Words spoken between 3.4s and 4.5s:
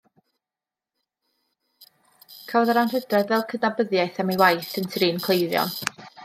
cydnabyddiaeth am ei